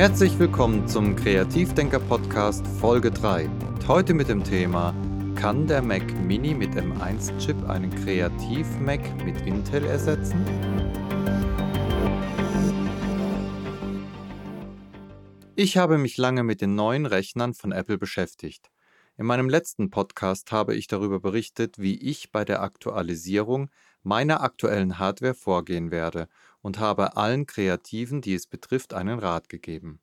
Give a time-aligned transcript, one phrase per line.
[0.00, 3.50] Herzlich willkommen zum Kreativdenker Podcast Folge 3.
[3.86, 4.94] Heute mit dem Thema
[5.34, 10.42] Kann der Mac Mini mit M1-Chip einen Kreativ-Mac mit Intel ersetzen?
[15.54, 18.70] Ich habe mich lange mit den neuen Rechnern von Apple beschäftigt.
[19.18, 23.68] In meinem letzten Podcast habe ich darüber berichtet, wie ich bei der Aktualisierung
[24.02, 26.26] meiner aktuellen Hardware vorgehen werde
[26.62, 30.00] und habe allen Kreativen, die es betrifft, einen Rat gegeben.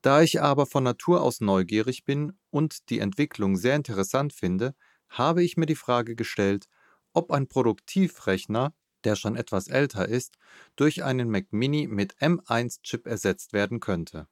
[0.00, 4.74] Da ich aber von Natur aus neugierig bin und die Entwicklung sehr interessant finde,
[5.08, 6.66] habe ich mir die Frage gestellt,
[7.12, 10.36] ob ein Produktivrechner, der schon etwas älter ist,
[10.76, 14.28] durch einen Mac Mini mit M1-Chip ersetzt werden könnte.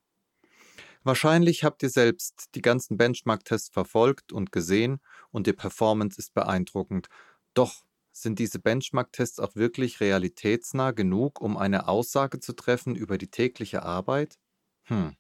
[1.02, 7.08] Wahrscheinlich habt ihr selbst die ganzen Benchmark-Tests verfolgt und gesehen und die Performance ist beeindruckend.
[7.54, 7.84] Doch
[8.22, 13.82] sind diese Benchmark-Tests auch wirklich realitätsnah genug, um eine Aussage zu treffen über die tägliche
[13.82, 14.38] Arbeit?
[14.84, 15.16] Hm.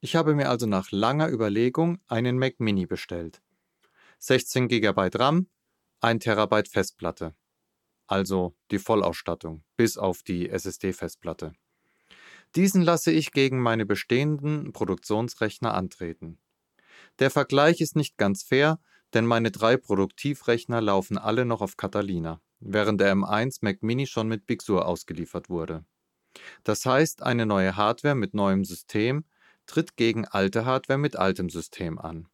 [0.00, 3.42] Ich habe mir also nach langer Überlegung einen Mac Mini bestellt.
[4.18, 5.48] 16 GB RAM,
[6.00, 7.34] 1 TB Festplatte.
[8.06, 11.52] Also die Vollausstattung, bis auf die SSD-Festplatte.
[12.56, 16.40] Diesen lasse ich gegen meine bestehenden Produktionsrechner antreten.
[17.18, 18.80] Der Vergleich ist nicht ganz fair,
[19.14, 24.28] denn meine drei Produktivrechner laufen alle noch auf Catalina, während der M1 Mac Mini schon
[24.28, 25.84] mit Big Sur ausgeliefert wurde.
[26.64, 29.24] Das heißt, eine neue Hardware mit neuem System
[29.66, 32.28] tritt gegen alte Hardware mit altem System an.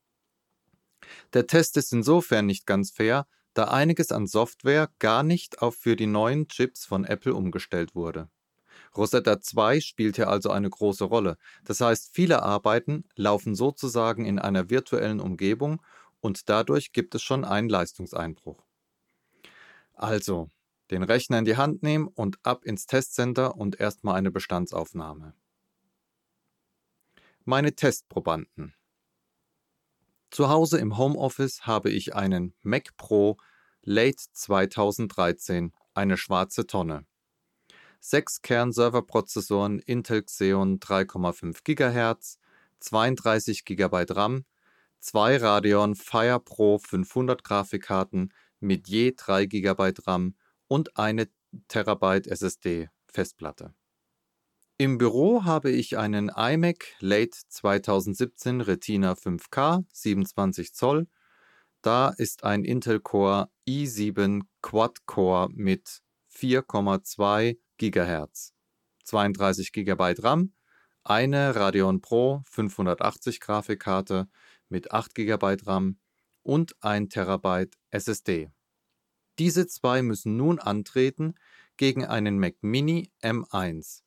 [1.32, 5.96] Der Test ist insofern nicht ganz fair, da einiges an Software gar nicht auf für
[5.96, 8.28] die neuen Chips von Apple umgestellt wurde.
[8.96, 11.36] Rosetta 2 spielt hier also eine große Rolle.
[11.64, 15.82] Das heißt, viele Arbeiten laufen sozusagen in einer virtuellen Umgebung
[16.26, 18.66] und dadurch gibt es schon einen Leistungseinbruch.
[19.94, 20.50] Also,
[20.90, 25.34] den Rechner in die Hand nehmen und ab ins Testcenter und erstmal eine Bestandsaufnahme.
[27.44, 28.74] Meine Testprobanden.
[30.30, 33.36] Zu Hause im Homeoffice habe ich einen Mac Pro
[33.82, 37.06] Late 2013, eine schwarze Tonne.
[38.00, 42.40] 6 Kern-Serverprozessoren Intel Xeon 3,5 GHz,
[42.80, 44.44] 32 GB RAM,
[45.06, 50.34] zwei Radeon Fire Pro 500 Grafikkarten mit je 3 GB RAM
[50.66, 51.28] und eine
[51.68, 53.72] TB SSD Festplatte.
[54.78, 61.06] Im Büro habe ich einen iMac Late 2017 Retina 5K 27 Zoll.
[61.82, 66.02] Da ist ein Intel Core i7 Quad-Core mit
[66.34, 68.54] 4,2 GHz,
[69.04, 70.52] 32 GB RAM,
[71.04, 74.28] eine Radeon Pro 580 Grafikkarte
[74.68, 75.98] mit 8 GB RAM
[76.42, 78.50] und 1 TB SSD.
[79.38, 81.34] Diese zwei müssen nun antreten
[81.76, 84.02] gegen einen Mac Mini M1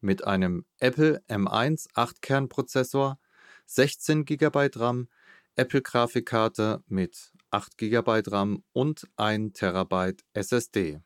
[0.00, 3.18] mit einem Apple M1 8-Kern-Prozessor,
[3.66, 5.08] 16 GB RAM,
[5.56, 11.00] Apple-Grafikkarte mit 8 GB RAM und 1 TB SSD.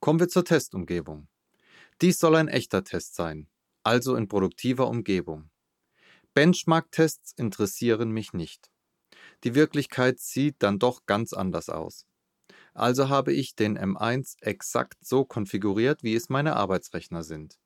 [0.00, 1.28] Kommen wir zur Testumgebung.
[2.02, 3.48] Dies soll ein echter Test sein,
[3.82, 5.50] also in produktiver Umgebung.
[6.34, 8.70] Benchmark-Tests interessieren mich nicht.
[9.44, 12.06] Die Wirklichkeit sieht dann doch ganz anders aus.
[12.74, 17.58] Also habe ich den M1 exakt so konfiguriert, wie es meine Arbeitsrechner sind.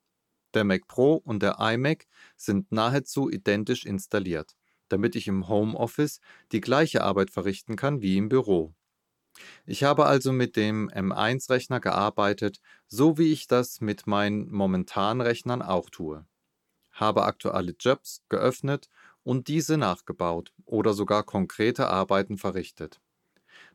[0.54, 4.54] Der Mac Pro und der iMac sind nahezu identisch installiert,
[4.88, 6.20] damit ich im Homeoffice
[6.52, 8.74] die gleiche Arbeit verrichten kann wie im Büro.
[9.66, 15.62] Ich habe also mit dem M1-Rechner gearbeitet, so wie ich das mit meinen momentanen Rechnern
[15.62, 16.26] auch tue.
[16.98, 18.88] Habe aktuelle Jobs geöffnet
[19.22, 23.00] und diese nachgebaut oder sogar konkrete Arbeiten verrichtet.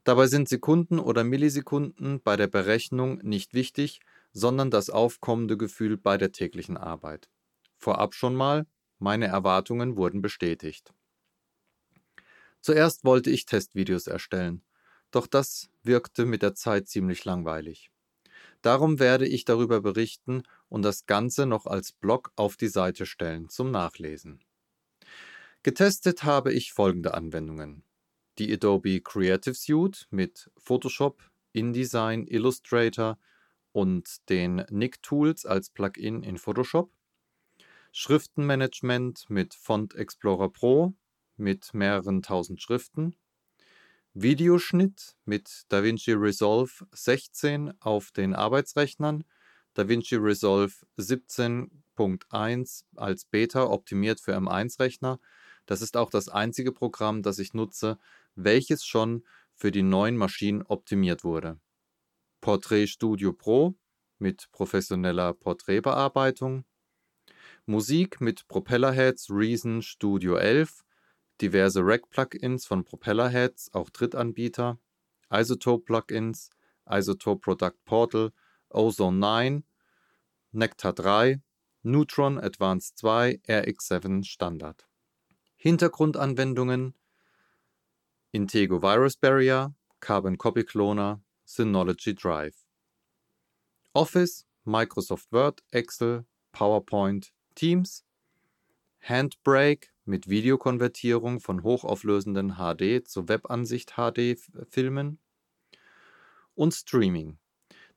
[0.03, 4.01] Dabei sind Sekunden oder Millisekunden bei der Berechnung nicht wichtig,
[4.33, 7.29] sondern das aufkommende Gefühl bei der täglichen Arbeit.
[7.78, 8.66] Vorab schon mal,
[9.00, 10.94] meine Erwartungen wurden bestätigt.
[12.62, 14.63] Zuerst wollte ich Testvideos erstellen,
[15.12, 17.91] doch das wirkte mit der Zeit ziemlich langweilig.
[18.62, 23.47] Darum werde ich darüber berichten und das Ganze noch als Blog auf die Seite stellen
[23.47, 24.43] zum Nachlesen.
[25.61, 27.83] Getestet habe ich folgende Anwendungen.
[28.39, 33.19] Die Adobe Creative Suite mit Photoshop, InDesign, Illustrator
[33.71, 36.91] und den Nik Tools als Plugin in Photoshop.
[37.91, 40.95] Schriftenmanagement mit Font Explorer Pro
[41.37, 43.15] mit mehreren tausend Schriften.
[44.15, 49.23] Videoschnitt mit DaVinci Resolve 16 auf den Arbeitsrechnern,
[49.73, 55.19] DaVinci Resolve 17.1 als Beta optimiert für M1-Rechner.
[55.65, 57.97] Das ist auch das einzige Programm, das ich nutze,
[58.35, 59.23] welches schon
[59.55, 61.59] für die neuen Maschinen optimiert wurde.
[62.41, 63.75] Portrait Studio Pro
[64.19, 66.65] mit professioneller Porträtbearbeitung.
[67.65, 70.83] Musik mit Propellerheads Reason Studio 11,
[71.41, 74.79] diverse Rack-Plugins von Propellerheads, auch Drittanbieter,
[75.29, 76.49] Isotope-Plugins,
[76.89, 78.33] Isotope Product Portal,
[78.73, 79.63] Ozone 9,
[80.51, 81.41] Nectar 3,
[81.83, 84.85] Neutron Advanced 2, RX7 Standard.
[85.55, 86.93] Hintergrundanwendungen
[88.31, 92.65] Intego Virus Barrier, Carbon Copy Cloner, Synology Drive.
[93.93, 98.03] Office, Microsoft Word, Excel, PowerPoint, Teams.
[99.01, 105.19] Handbrake mit Videokonvertierung von hochauflösenden HD zu Webansicht HD-Filmen.
[106.55, 107.37] Und Streaming.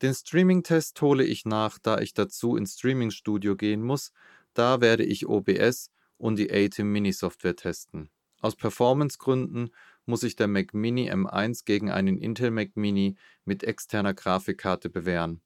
[0.03, 4.13] Den Streaming-Test hole ich nach, da ich dazu ins Streaming-Studio gehen muss.
[4.53, 8.11] Da werde ich OBS und die ATEM Mini-Software testen.
[8.41, 9.71] Aus Performance-Gründen
[10.05, 15.41] muss sich der Mac Mini M1 gegen einen Intel Mac Mini mit externer Grafikkarte bewähren.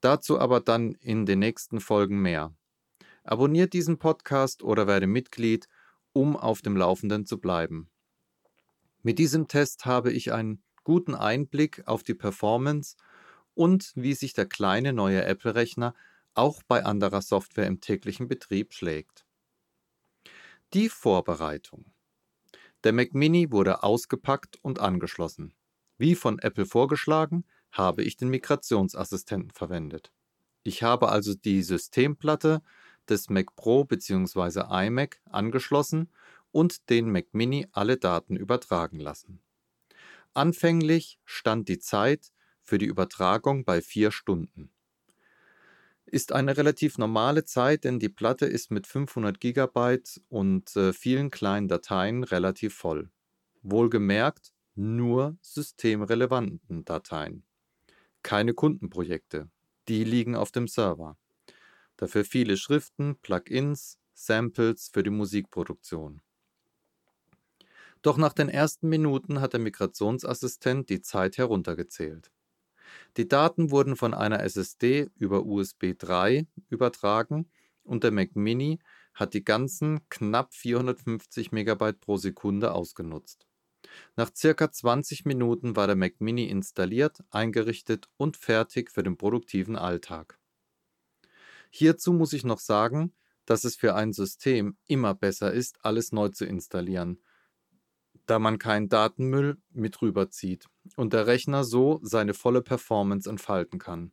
[0.00, 2.54] Dazu aber dann in den nächsten Folgen mehr.
[3.22, 5.68] Abonniert diesen Podcast oder werde Mitglied,
[6.14, 7.90] um auf dem Laufenden zu bleiben.
[9.02, 12.96] Mit diesem Test habe ich einen guten Einblick auf die Performance
[13.54, 15.94] und wie sich der kleine neue Apple-Rechner
[16.34, 19.26] auch bei anderer Software im täglichen Betrieb schlägt.
[20.72, 21.92] Die Vorbereitung.
[22.84, 25.54] Der Mac Mini wurde ausgepackt und angeschlossen.
[25.98, 30.12] Wie von Apple vorgeschlagen, habe ich den Migrationsassistenten verwendet.
[30.62, 32.62] Ich habe also die Systemplatte
[33.08, 34.86] des Mac Pro bzw.
[34.86, 36.10] iMac angeschlossen
[36.52, 39.42] und den Mac Mini alle Daten übertragen lassen.
[40.32, 42.32] Anfänglich stand die Zeit
[42.70, 44.70] für die Übertragung bei vier Stunden
[46.12, 51.30] ist eine relativ normale Zeit, denn die Platte ist mit 500 GB und äh, vielen
[51.30, 53.10] kleinen Dateien relativ voll.
[53.62, 57.44] Wohlgemerkt nur systemrelevanten Dateien.
[58.22, 59.48] Keine Kundenprojekte,
[59.88, 61.16] die liegen auf dem Server.
[61.96, 66.22] Dafür viele Schriften, Plugins, Samples für die Musikproduktion.
[68.02, 72.30] Doch nach den ersten Minuten hat der Migrationsassistent die Zeit heruntergezählt.
[73.16, 77.50] Die Daten wurden von einer SSD über USB 3 übertragen
[77.82, 78.78] und der Mac Mini
[79.14, 83.46] hat die ganzen knapp 450 MB pro Sekunde ausgenutzt.
[84.16, 89.76] Nach circa 20 Minuten war der Mac Mini installiert, eingerichtet und fertig für den produktiven
[89.76, 90.38] Alltag.
[91.70, 93.14] Hierzu muss ich noch sagen,
[93.46, 97.20] dass es für ein System immer besser ist, alles neu zu installieren,
[98.30, 104.12] da man keinen Datenmüll mit rüberzieht und der Rechner so seine volle Performance entfalten kann.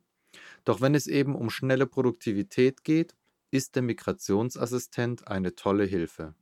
[0.64, 3.14] Doch wenn es eben um schnelle Produktivität geht,
[3.52, 6.34] ist der Migrationsassistent eine tolle Hilfe.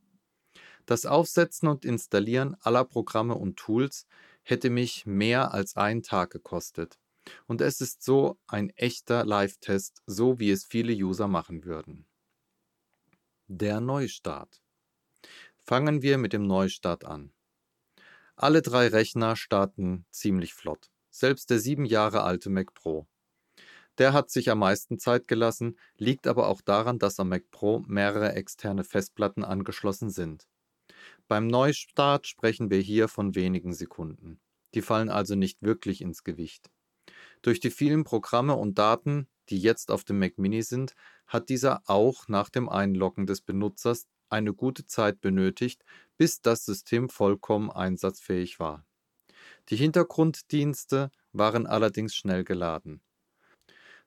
[0.87, 4.07] Das Aufsetzen und Installieren aller Programme und Tools
[4.41, 6.97] hätte mich mehr als einen Tag gekostet.
[7.45, 12.07] Und es ist so ein echter Live-Test, so wie es viele User machen würden.
[13.45, 14.63] Der Neustart.
[15.63, 17.33] Fangen wir mit dem Neustart an.
[18.39, 23.07] Alle drei Rechner starten ziemlich flott, selbst der sieben Jahre alte Mac Pro.
[23.97, 27.79] Der hat sich am meisten Zeit gelassen, liegt aber auch daran, dass am Mac Pro
[27.87, 30.47] mehrere externe Festplatten angeschlossen sind.
[31.27, 34.39] Beim Neustart sprechen wir hier von wenigen Sekunden.
[34.75, 36.69] Die fallen also nicht wirklich ins Gewicht.
[37.41, 40.93] Durch die vielen Programme und Daten, die jetzt auf dem Mac Mini sind,
[41.25, 45.83] hat dieser auch nach dem Einloggen des Benutzers eine gute Zeit benötigt,
[46.17, 48.85] bis das System vollkommen einsatzfähig war.
[49.69, 53.01] Die Hintergrunddienste waren allerdings schnell geladen.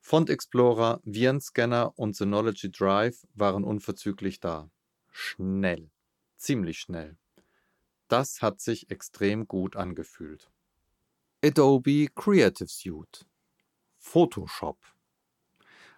[0.00, 4.70] Font Explorer, Virenscanner und Synology Drive waren unverzüglich da.
[5.10, 5.90] Schnell,
[6.36, 7.18] ziemlich schnell.
[8.08, 10.50] Das hat sich extrem gut angefühlt.
[11.44, 13.26] Adobe Creative Suite
[13.98, 14.78] Photoshop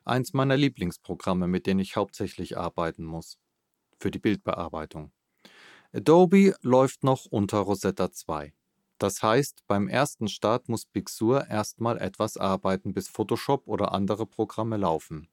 [0.05, 3.38] Eins meiner Lieblingsprogramme, mit denen ich hauptsächlich arbeiten muss
[4.03, 5.13] für die Bildbearbeitung.
[5.95, 8.53] Adobe läuft noch unter Rosetta 2.
[8.99, 14.27] Das heißt, beim ersten Start muss Big Sur erstmal etwas arbeiten, bis Photoshop oder andere
[14.27, 15.29] Programme laufen.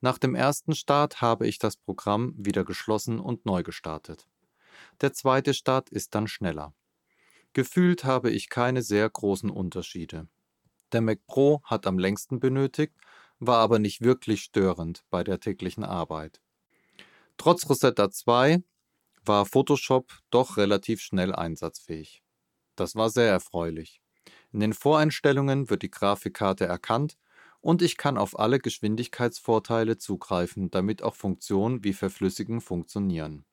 [0.00, 4.28] Nach dem ersten Start habe ich das Programm wieder geschlossen und neu gestartet.
[5.00, 6.74] Der zweite Start ist dann schneller.
[7.52, 10.28] Gefühlt habe ich keine sehr großen Unterschiede.
[10.92, 12.94] Der Mac Pro hat am längsten benötigt,
[13.38, 16.43] war aber nicht wirklich störend bei der täglichen Arbeit.
[17.36, 18.62] Trotz Rosetta 2
[19.24, 22.22] war Photoshop doch relativ schnell einsatzfähig.
[22.76, 24.00] Das war sehr erfreulich.
[24.52, 27.16] In den Voreinstellungen wird die Grafikkarte erkannt
[27.60, 33.44] und ich kann auf alle Geschwindigkeitsvorteile zugreifen, damit auch Funktionen wie Verflüssigen funktionieren.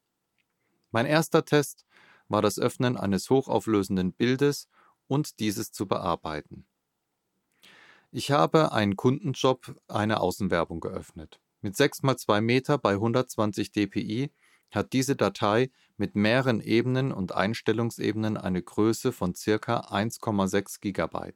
[0.92, 1.86] Mein erster Test
[2.28, 4.70] war das Öffnen eines hochauflösenden Bildes
[5.08, 6.66] und dieses zu bearbeiten.
[8.12, 11.40] Ich habe einen Kundenjob, eine Außenwerbung geöffnet.
[11.62, 14.32] Mit 6 x 2 Meter bei 120 dpi
[14.72, 19.82] hat diese Datei mit mehreren Ebenen und Einstellungsebenen eine Größe von ca.
[19.82, 21.34] 1,6 GB.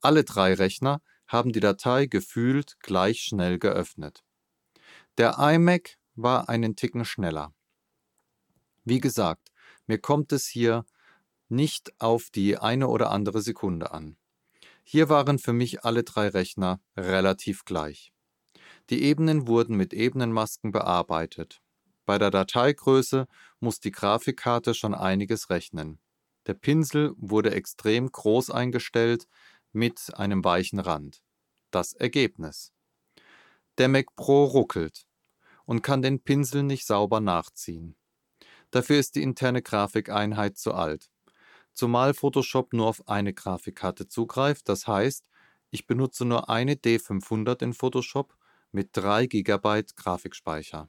[0.00, 4.24] Alle drei Rechner haben die Datei gefühlt gleich schnell geöffnet.
[5.18, 7.54] Der iMac war einen Ticken schneller.
[8.84, 9.52] Wie gesagt,
[9.86, 10.84] mir kommt es hier
[11.48, 14.16] nicht auf die eine oder andere Sekunde an.
[14.84, 18.11] Hier waren für mich alle drei Rechner relativ gleich.
[18.90, 21.62] Die Ebenen wurden mit Ebenenmasken bearbeitet.
[22.04, 23.26] Bei der Dateigröße
[23.60, 26.00] muss die Grafikkarte schon einiges rechnen.
[26.46, 29.28] Der Pinsel wurde extrem groß eingestellt
[29.72, 31.22] mit einem weichen Rand.
[31.70, 32.72] Das Ergebnis.
[33.78, 35.06] Der Mac Pro ruckelt
[35.64, 37.96] und kann den Pinsel nicht sauber nachziehen.
[38.70, 41.10] Dafür ist die interne Grafikeinheit zu alt.
[41.72, 45.24] Zumal Photoshop nur auf eine Grafikkarte zugreift, das heißt,
[45.70, 48.36] ich benutze nur eine D500 in Photoshop
[48.72, 50.88] mit 3 GB Grafikspeicher.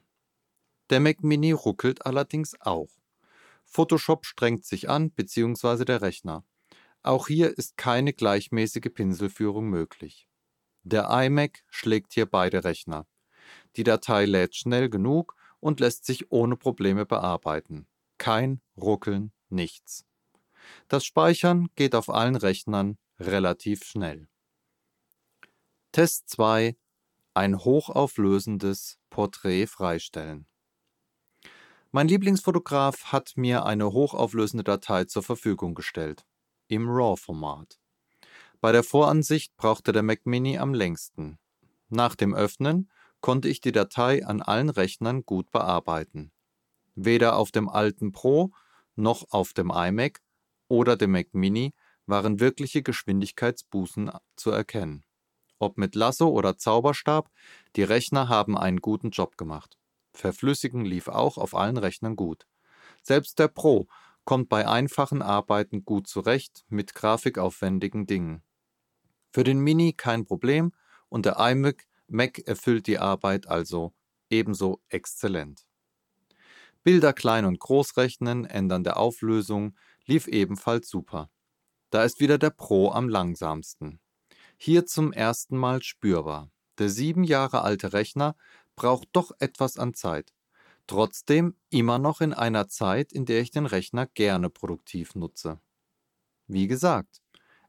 [0.90, 2.90] Der Mac Mini ruckelt allerdings auch.
[3.64, 5.84] Photoshop strengt sich an bzw.
[5.84, 6.44] der Rechner.
[7.02, 10.28] Auch hier ist keine gleichmäßige Pinselführung möglich.
[10.82, 13.06] Der iMac schlägt hier beide Rechner.
[13.76, 17.86] Die Datei lädt schnell genug und lässt sich ohne Probleme bearbeiten.
[18.18, 20.06] Kein Ruckeln, nichts.
[20.88, 24.28] Das Speichern geht auf allen Rechnern relativ schnell.
[25.92, 26.76] Test 2
[27.36, 30.46] Ein hochauflösendes Porträt freistellen.
[31.90, 36.24] Mein Lieblingsfotograf hat mir eine hochauflösende Datei zur Verfügung gestellt,
[36.68, 37.80] im RAW-Format.
[38.60, 41.40] Bei der Voransicht brauchte der Mac Mini am längsten.
[41.88, 42.88] Nach dem Öffnen
[43.20, 46.30] konnte ich die Datei an allen Rechnern gut bearbeiten.
[46.94, 48.52] Weder auf dem alten Pro
[48.94, 50.20] noch auf dem iMac
[50.68, 51.74] oder dem Mac Mini
[52.06, 55.04] waren wirkliche Geschwindigkeitsbußen zu erkennen.
[55.64, 57.30] Ob mit Lasso oder Zauberstab,
[57.74, 59.78] die Rechner haben einen guten Job gemacht.
[60.12, 62.46] Verflüssigen lief auch auf allen Rechnern gut.
[63.02, 63.86] Selbst der Pro
[64.26, 68.42] kommt bei einfachen Arbeiten gut zurecht mit grafikaufwendigen Dingen.
[69.32, 70.72] Für den Mini kein Problem
[71.08, 73.94] und der iMac Mac erfüllt die Arbeit also
[74.28, 75.66] ebenso exzellent.
[76.82, 81.30] Bilder klein und groß rechnen, ändern der Auflösung lief ebenfalls super.
[81.88, 83.98] Da ist wieder der Pro am langsamsten.
[84.66, 86.50] Hier zum ersten Mal spürbar.
[86.78, 88.34] Der sieben Jahre alte Rechner
[88.76, 90.32] braucht doch etwas an Zeit.
[90.86, 95.60] Trotzdem immer noch in einer Zeit, in der ich den Rechner gerne produktiv nutze.
[96.46, 97.20] Wie gesagt,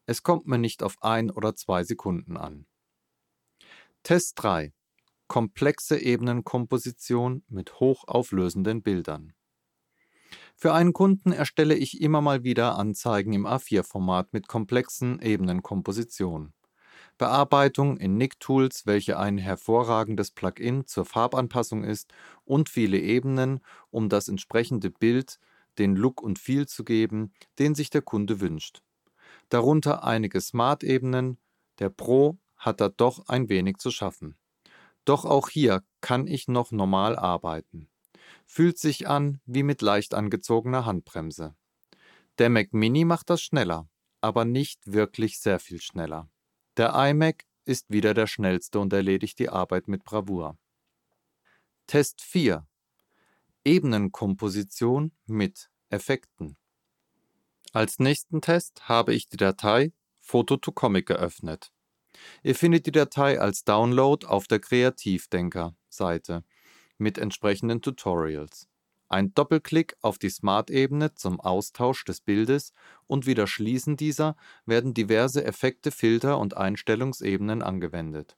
[0.05, 2.65] es kommt mir nicht auf ein oder zwei Sekunden an.
[4.03, 4.73] Test 3.
[5.27, 9.33] Komplexe Ebenenkomposition mit hochauflösenden Bildern.
[10.55, 16.54] Für einen Kunden erstelle ich immer mal wieder Anzeigen im A4-Format mit komplexen Ebenenkompositionen.
[17.17, 24.27] Bearbeitung in Nicktools, welche ein hervorragendes Plugin zur Farbanpassung ist, und viele Ebenen, um das
[24.27, 25.39] entsprechende Bild
[25.77, 28.81] den Look und Feel zu geben, den sich der Kunde wünscht.
[29.49, 31.37] Darunter einige Smart-Ebenen,
[31.79, 34.37] der Pro hat da doch ein wenig zu schaffen.
[35.05, 37.89] Doch auch hier kann ich noch normal arbeiten.
[38.45, 41.55] Fühlt sich an wie mit leicht angezogener Handbremse.
[42.37, 43.87] Der Mac Mini macht das schneller,
[44.21, 46.29] aber nicht wirklich sehr viel schneller.
[46.77, 50.57] Der iMac ist wieder der schnellste und erledigt die Arbeit mit Bravour.
[51.87, 52.67] Test 4
[53.63, 56.57] Ebenenkomposition mit Effekten.
[57.71, 61.71] Als nächsten Test habe ich die Datei Photo to Comic geöffnet.
[62.43, 66.43] Ihr findet die Datei als Download auf der Kreativdenker-Seite
[66.97, 68.67] mit entsprechenden Tutorials.
[69.07, 72.73] Ein Doppelklick auf die Smart-Ebene zum Austausch des Bildes
[73.07, 74.35] und wieder Schließen dieser
[74.65, 78.35] werden diverse Effekte, Filter und Einstellungsebenen angewendet.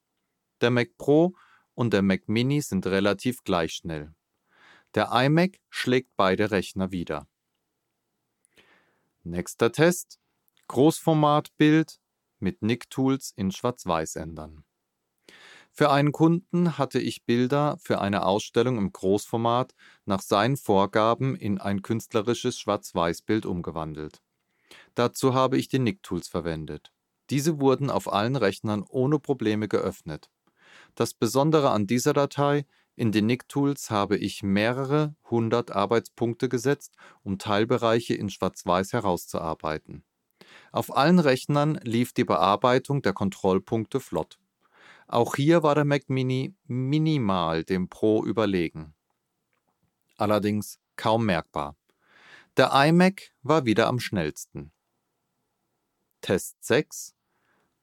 [0.60, 1.36] Der Mac Pro
[1.74, 4.14] und der Mac Mini sind relativ gleich schnell.
[4.94, 7.28] Der iMac schlägt beide Rechner wieder.
[9.24, 10.20] Nächster Test:
[10.68, 12.00] Großformatbild
[12.40, 14.64] mit Nicktools in Schwarz-Weiß ändern.
[15.78, 21.62] Für einen Kunden hatte ich Bilder für eine Ausstellung im Großformat nach seinen Vorgaben in
[21.62, 24.24] ein künstlerisches Schwarz-Weiß-Bild umgewandelt.
[24.96, 26.92] Dazu habe ich die Nicktools verwendet.
[27.30, 30.32] Diese wurden auf allen Rechnern ohne Probleme geöffnet.
[30.96, 32.66] Das Besondere an dieser Datei,
[32.96, 40.04] in den Nicktools habe ich mehrere hundert Arbeitspunkte gesetzt, um Teilbereiche in Schwarz-Weiß herauszuarbeiten.
[40.72, 44.40] Auf allen Rechnern lief die Bearbeitung der Kontrollpunkte flott.
[45.08, 48.94] Auch hier war der Mac Mini minimal dem Pro überlegen.
[50.18, 51.76] Allerdings kaum merkbar.
[52.58, 54.72] Der iMac war wieder am schnellsten.
[56.22, 57.18] Test 6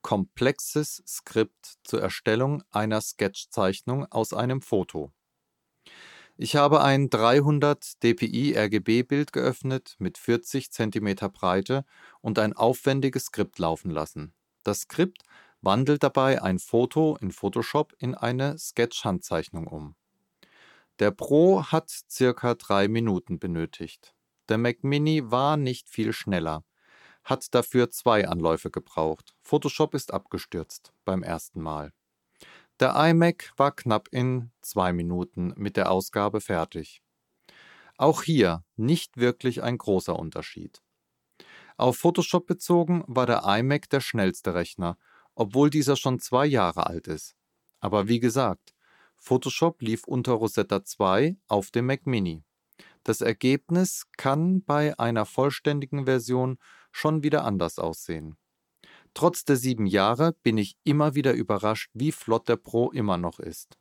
[0.05, 5.11] komplexes Skript zur Erstellung einer Sketchzeichnung aus einem Foto.
[6.37, 11.85] Ich habe ein 300 dpi RGB-Bild geöffnet mit 40 cm Breite
[12.21, 14.35] und ein aufwendiges Skript laufen lassen.
[14.61, 15.23] Das Skript
[15.65, 19.95] wandelt dabei ein Foto in Photoshop in eine Sketch-Handzeichnung um.
[20.99, 24.13] Der Pro hat circa drei Minuten benötigt.
[24.47, 26.63] Der Mac Mini war nicht viel schneller,
[27.23, 29.35] hat dafür zwei Anläufe gebraucht.
[29.41, 31.91] Photoshop ist abgestürzt beim ersten Mal.
[32.79, 37.01] Der iMac war knapp in zwei Minuten mit der Ausgabe fertig.
[37.97, 40.81] Auch hier nicht wirklich ein großer Unterschied.
[41.77, 44.97] Auf Photoshop bezogen war der iMac der schnellste Rechner,
[45.35, 47.35] obwohl dieser schon zwei Jahre alt ist.
[47.79, 48.73] Aber wie gesagt,
[49.17, 52.43] Photoshop lief unter Rosetta 2 auf dem Mac Mini.
[53.03, 56.57] Das Ergebnis kann bei einer vollständigen Version
[56.91, 58.37] schon wieder anders aussehen.
[59.13, 63.39] Trotz der sieben Jahre bin ich immer wieder überrascht, wie flott der Pro immer noch
[63.39, 63.77] ist.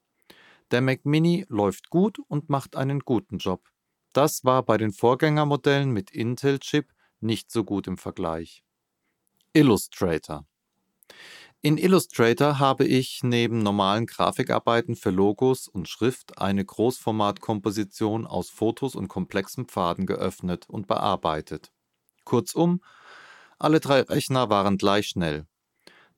[0.70, 3.68] Der Mac Mini läuft gut und macht einen guten Job.
[4.12, 8.62] Das war bei den Vorgängermodellen mit Intel-Chip nicht so gut im Vergleich.
[9.52, 10.46] Illustrator.
[11.66, 18.94] In Illustrator habe ich neben normalen Grafikarbeiten für Logos und Schrift eine Großformatkomposition aus Fotos
[18.94, 21.72] und komplexen Pfaden geöffnet und bearbeitet.
[22.24, 22.82] Kurzum,
[23.58, 25.46] alle drei Rechner waren gleich schnell.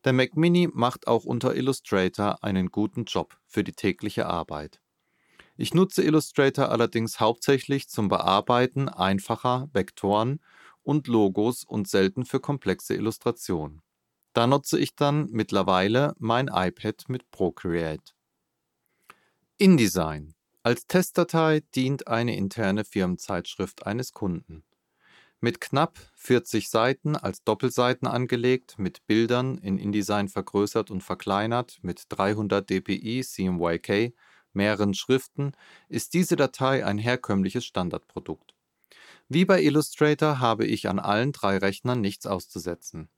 [0.05, 4.81] Der Mac Mini macht auch unter Illustrator einen guten Job für die tägliche Arbeit.
[5.57, 10.41] Ich nutze Illustrator allerdings hauptsächlich zum Bearbeiten einfacher Vektoren
[10.83, 13.86] und Logos und selten für komplexe Illustrationen.
[14.37, 18.13] Da nutze ich dann mittlerweile mein iPad mit Procreate.
[19.57, 20.35] InDesign.
[20.63, 24.63] Als Testdatei dient eine interne Firmenzeitschrift eines Kunden.
[25.41, 32.03] Mit knapp 40 Seiten als Doppelseiten angelegt, mit Bildern in InDesign vergrößert und verkleinert, mit
[32.11, 34.15] 300 dpi CMYK,
[34.53, 35.53] mehreren Schriften,
[35.89, 38.55] ist diese Datei ein herkömmliches Standardprodukt.
[39.31, 43.09] Wie bei Illustrator habe ich an allen drei Rechnern nichts auszusetzen.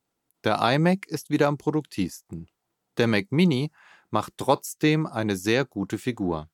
[0.44, 2.48] Der iMac ist wieder am produktivsten.
[2.96, 3.70] Der Mac Mini
[4.10, 6.48] macht trotzdem eine sehr gute Figur.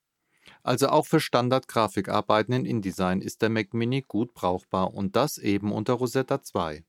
[0.62, 5.72] Also auch für Standard-Grafikarbeiten in InDesign ist der Mac Mini gut brauchbar und das eben
[5.72, 6.84] unter Rosetta 2.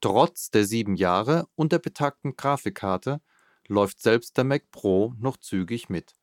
[0.00, 3.20] Trotz der sieben Jahre und der betagten Grafikkarte
[3.66, 6.14] läuft selbst der Mac Pro noch zügig mit.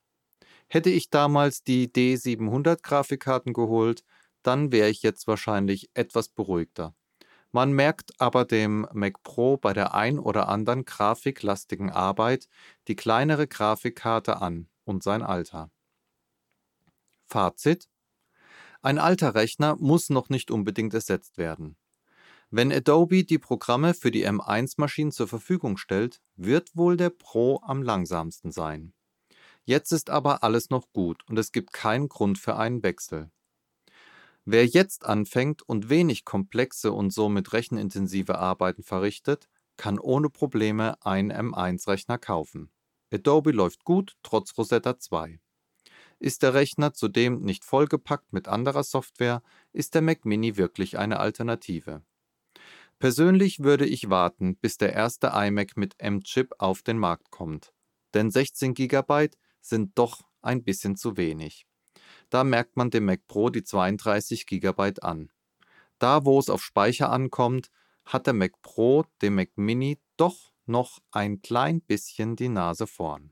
[0.67, 4.03] Hätte ich damals die D700 Grafikkarten geholt,
[4.43, 6.95] dann wäre ich jetzt wahrscheinlich etwas beruhigter.
[7.55, 12.49] Man merkt aber dem Mac Pro bei der ein oder anderen grafiklastigen Arbeit
[12.87, 15.69] die kleinere Grafikkarte an und sein Alter.
[17.27, 17.87] Fazit:
[18.81, 21.77] Ein alter Rechner muss noch nicht unbedingt ersetzt werden.
[22.49, 27.83] Wenn Adobe die Programme für die M1-Maschinen zur Verfügung stellt, wird wohl der Pro am
[27.83, 28.93] langsamsten sein.
[29.63, 33.29] Jetzt ist aber alles noch gut und es gibt keinen Grund für einen Wechsel.
[34.45, 41.31] Wer jetzt anfängt und wenig komplexe und somit rechenintensive Arbeiten verrichtet, kann ohne Probleme einen
[41.31, 42.69] M1-Rechner kaufen.
[43.11, 45.39] Adobe läuft gut, trotz Rosetta 2.
[46.19, 51.19] Ist der Rechner zudem nicht vollgepackt mit anderer Software, ist der Mac Mini wirklich eine
[51.19, 52.03] Alternative.
[52.99, 57.73] Persönlich würde ich warten, bis der erste iMac mit M-Chip auf den Markt kommt,
[58.13, 59.29] denn 16 GB
[59.61, 61.65] sind doch ein bisschen zu wenig.
[62.33, 65.31] Da merkt man dem Mac Pro die 32 GB an.
[65.99, 67.69] Da, wo es auf Speicher ankommt,
[68.05, 73.31] hat der Mac Pro dem Mac Mini doch noch ein klein bisschen die Nase vorn.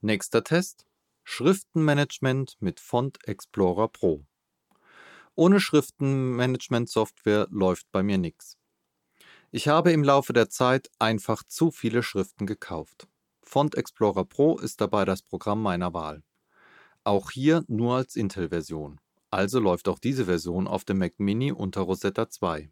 [0.00, 0.88] Nächster Test.
[1.22, 4.26] Schriftenmanagement mit Font Explorer Pro.
[5.36, 8.58] Ohne Schriftenmanagement-Software läuft bei mir nichts.
[9.52, 13.06] Ich habe im Laufe der Zeit einfach zu viele Schriften gekauft.
[13.44, 16.24] Font Explorer Pro ist dabei das Programm meiner Wahl.
[17.04, 19.00] Auch hier nur als Intel-Version.
[19.30, 22.70] Also läuft auch diese Version auf dem Mac Mini unter Rosetta 2.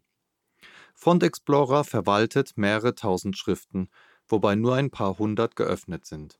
[0.93, 3.89] Font Explorer verwaltet mehrere tausend Schriften,
[4.27, 6.39] wobei nur ein paar hundert geöffnet sind.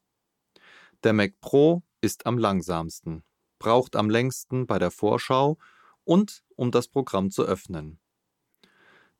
[1.03, 3.23] Der Mac Pro ist am langsamsten,
[3.59, 5.57] braucht am längsten bei der Vorschau
[6.03, 7.99] und um das Programm zu öffnen.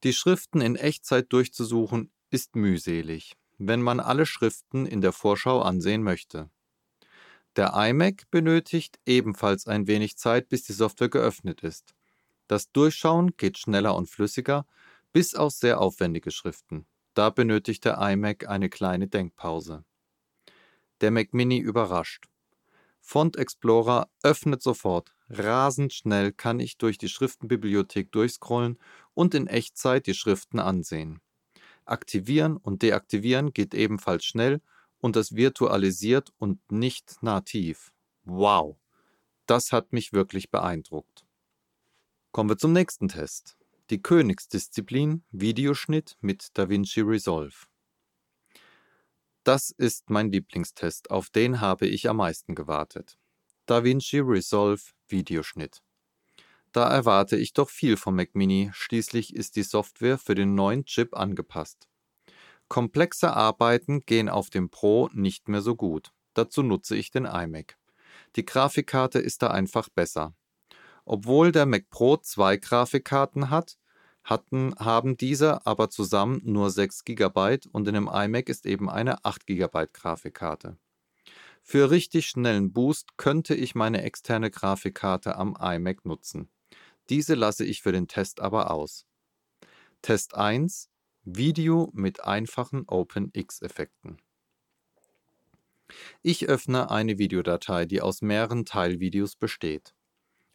[0.04, 6.04] Die Schriften in Echtzeit durchzusuchen ist mühselig, wenn man alle Schriften in der Vorschau ansehen
[6.04, 6.50] möchte.
[7.58, 11.94] Der iMac benötigt ebenfalls ein wenig Zeit, bis die Software geöffnet ist.
[12.48, 14.66] Das Durchschauen geht schneller und flüssiger,
[15.12, 16.86] bis auf sehr aufwendige Schriften.
[17.14, 19.84] Da benötigt der iMac eine kleine Denkpause.
[21.02, 22.30] Der Mac Mini überrascht.
[23.02, 25.14] Font Explorer öffnet sofort.
[25.30, 28.78] Rasend schnell kann ich durch die Schriftenbibliothek durchscrollen
[29.14, 31.20] und in Echtzeit die Schriften ansehen.
[31.86, 34.62] Aktivieren und Deaktivieren geht ebenfalls schnell
[35.02, 37.92] und das virtualisiert und nicht nativ.
[38.24, 38.78] Wow,
[39.46, 41.26] das hat mich wirklich beeindruckt.
[42.32, 43.58] Kommen wir zum nächsten Test.
[43.90, 47.66] Die Königsdisziplin Videoschnitt mit DaVinci Resolve.
[49.44, 53.18] Das ist mein Lieblingstest, auf den habe ich am meisten gewartet.
[53.66, 55.82] DaVinci Resolve Videoschnitt.
[56.72, 60.86] Da erwarte ich doch viel vom Mac Mini, schließlich ist die Software für den neuen
[60.86, 61.90] Chip angepasst.
[62.72, 66.14] Komplexe Arbeiten gehen auf dem Pro nicht mehr so gut.
[66.34, 67.78] Dazu nutze ich den iMac.
[68.38, 70.34] Die Grafikkarte ist da einfach besser.
[71.04, 73.78] Obwohl der Mac Pro zwei Grafikkarten hat,
[74.24, 79.26] hatten, haben diese aber zusammen nur 6 GB und in dem iMac ist eben eine
[79.26, 80.78] 8 GB Grafikkarte.
[81.62, 86.50] Für richtig schnellen Boost könnte ich meine externe Grafikkarte am iMac nutzen.
[87.10, 89.06] Diese lasse ich für den Test aber aus.
[90.02, 90.91] Test 1
[91.24, 94.18] Video mit einfachen OpenX-Effekten.
[96.22, 99.94] Ich öffne eine Videodatei, die aus mehreren Teilvideos besteht.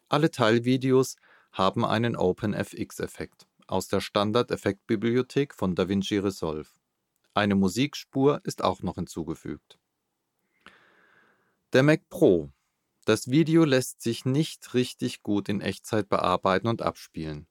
[0.09, 1.15] Alle Teilvideos
[1.51, 6.69] haben einen OpenFX-Effekt aus der Standard-Effektbibliothek von DaVinci Resolve.
[7.33, 9.77] Eine Musikspur ist auch noch hinzugefügt.
[11.73, 12.51] Der Mac Pro
[13.07, 17.47] das Video lässt sich nicht richtig gut in Echtzeit bearbeiten und abspielen.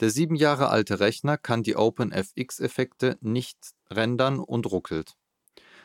[0.00, 3.58] Der sieben Jahre alte Rechner kann die OpenFX-Effekte nicht
[3.90, 5.16] rendern und ruckelt.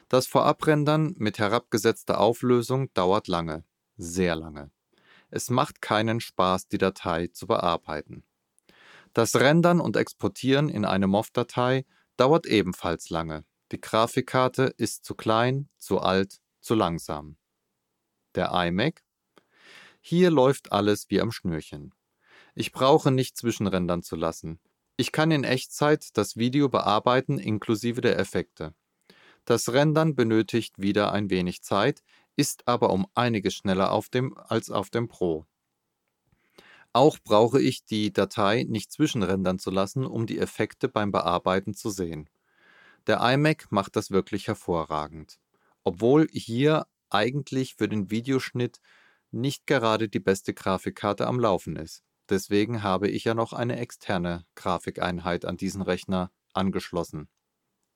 [0.09, 3.63] Das Vorabrendern mit herabgesetzter Auflösung dauert lange,
[3.97, 4.71] sehr lange.
[5.29, 8.23] Es macht keinen Spaß, die Datei zu bearbeiten.
[9.13, 13.43] Das Rendern und Exportieren in eine MOV-Datei dauert ebenfalls lange.
[13.71, 17.37] Die Grafikkarte ist zu klein, zu alt, zu langsam
[18.37, 19.03] der iMac.
[19.99, 21.93] Hier läuft alles wie am Schnürchen.
[22.59, 24.59] Ich brauche nicht zwischenrendern zu lassen.
[24.95, 28.73] Ich kann in Echtzeit das Video bearbeiten inklusive der Effekte.
[29.45, 32.01] Das Rendern benötigt wieder ein wenig Zeit,
[32.35, 35.45] ist aber um einiges schneller auf dem, als auf dem Pro.
[36.93, 41.91] Auch brauche ich die Datei nicht zwischenrendern zu lassen, um die Effekte beim Bearbeiten zu
[41.91, 42.27] sehen.
[43.05, 45.37] Der iMac macht das wirklich hervorragend.
[45.83, 48.81] Obwohl hier eigentlich für den Videoschnitt
[49.29, 52.03] nicht gerade die beste Grafikkarte am Laufen ist.
[52.29, 57.29] Deswegen habe ich ja noch eine externe Grafikeinheit an diesen Rechner angeschlossen.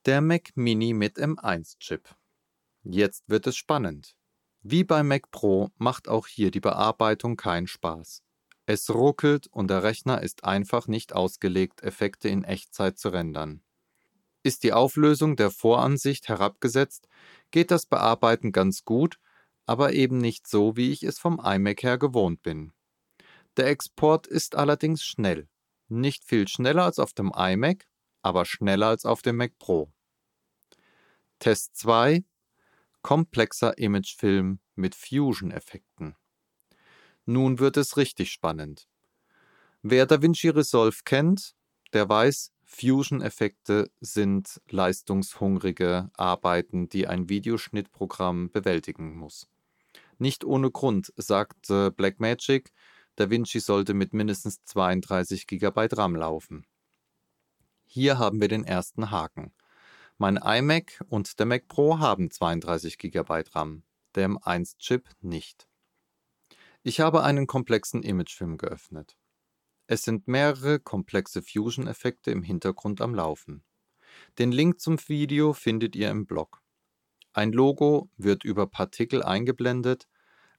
[0.06, 2.16] Der Mac Mini mit M1-Chip.
[2.84, 4.16] Jetzt wird es spannend.
[4.64, 8.24] Wie beim Mac Pro macht auch hier die Bearbeitung keinen Spaß.
[8.66, 13.64] Es ruckelt und der Rechner ist einfach nicht ausgelegt, Effekte in Echtzeit zu rendern.
[14.44, 17.08] Ist die Auflösung der Voransicht herabgesetzt,
[17.52, 19.20] geht das Bearbeiten ganz gut,
[19.66, 22.72] aber eben nicht so, wie ich es vom iMac her gewohnt bin.
[23.58, 25.48] Der Export ist allerdings schnell.
[25.88, 27.88] Nicht viel schneller als auf dem iMac,
[28.22, 29.92] aber schneller als auf dem Mac Pro.
[31.40, 32.24] Test 2
[33.02, 36.16] Komplexer Imagefilm mit Fusion-Effekten.
[37.26, 38.88] Nun wird es richtig spannend.
[39.82, 41.56] Wer DaVinci Resolve kennt,
[41.94, 49.50] der weiß, Fusion-Effekte sind leistungshungrige Arbeiten, die ein Videoschnittprogramm bewältigen muss.
[50.20, 52.72] Nicht ohne Grund sagt Blackmagic,
[53.16, 56.66] DaVinci sollte mit mindestens 32 GB RAM laufen.
[57.86, 59.54] Hier haben wir den ersten Haken.
[60.18, 63.84] Mein iMac und der Mac Pro haben 32 GB RAM,
[64.16, 65.68] der M1-Chip nicht.
[66.84, 69.18] Ich habe einen komplexen Imagefilm geöffnet.
[69.88, 73.64] Es sind mehrere komplexe Fusion-Effekte im Hintergrund am Laufen.
[74.40, 76.62] Den Link zum Video findet ihr im Blog.
[77.34, 80.08] Ein Logo wird über Partikel eingeblendet.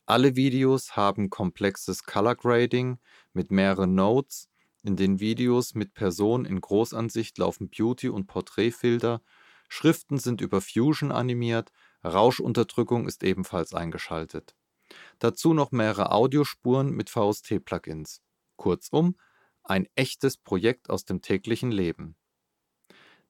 [0.07, 2.99] Alle Videos haben komplexes Color Grading
[3.33, 4.49] mit mehreren Nodes.
[4.83, 9.23] In den Videos mit Person in Großansicht laufen Beauty- und Porträtfilter.
[9.69, 11.71] Schriften sind über Fusion animiert.
[12.05, 14.57] Rauschunterdrückung ist ebenfalls eingeschaltet.
[15.21, 18.23] Dazu noch mehrere Audiospuren mit VST-Plugins.
[18.57, 19.17] Kurzum,
[19.63, 22.17] ein echtes Projekt aus dem täglichen Leben.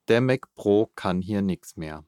[0.08, 2.04] Der Mac Pro kann hier nichts mehr.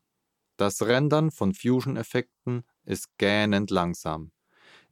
[0.57, 4.33] Das Rendern von Fusion-Effekten ist gähnend langsam.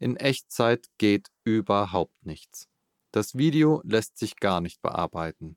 [0.03, 2.69] In Echtzeit geht überhaupt nichts.
[3.13, 5.57] Das Video lässt sich gar nicht bearbeiten.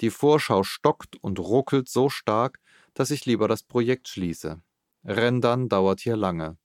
[0.00, 2.58] Die Vorschau stockt und ruckelt so stark,
[2.94, 4.62] dass ich lieber das Projekt schließe.
[5.04, 6.56] Rendern dauert hier lange.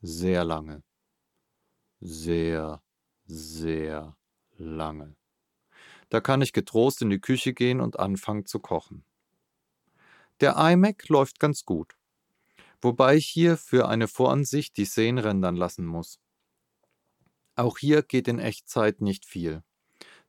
[0.00, 0.82] Sehr lange.
[2.00, 2.82] Sehr,
[3.26, 4.16] sehr
[4.56, 5.16] lange.
[6.08, 9.04] Da kann ich getrost in die Küche gehen und anfangen zu kochen.
[10.40, 11.98] Der iMac läuft ganz gut,
[12.80, 16.18] wobei ich hier für eine Voransicht die Szenen rendern lassen muss.
[17.58, 19.64] Auch hier geht in Echtzeit nicht viel.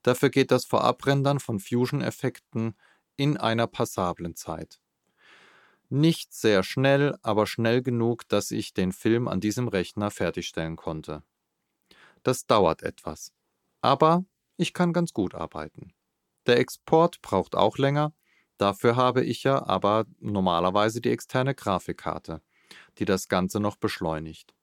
[0.01, 2.75] Dafür geht das Vorabrendern von Fusion-Effekten
[3.17, 4.81] in einer passablen Zeit.
[5.89, 11.21] Nicht sehr schnell, aber schnell genug, dass ich den Film an diesem Rechner fertigstellen konnte.
[12.23, 13.31] Das dauert etwas.
[13.81, 14.25] Aber
[14.57, 15.93] ich kann ganz gut arbeiten.
[16.47, 18.11] Der Export braucht auch länger,
[18.57, 22.41] dafür habe ich ja aber normalerweise die externe Grafikkarte,
[22.97, 24.55] die das Ganze noch beschleunigt.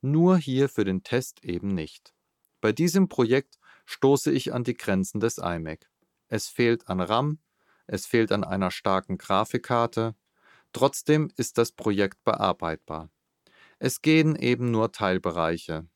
[0.00, 2.14] Nur hier für den Test eben nicht.
[2.60, 5.88] Bei diesem Projekt stoße ich an die Grenzen des iMac.
[6.28, 7.38] Es fehlt an RAM,
[7.86, 10.14] es fehlt an einer starken Grafikkarte,
[10.72, 13.10] trotzdem ist das Projekt bearbeitbar.
[13.78, 15.88] Es gehen eben nur Teilbereiche.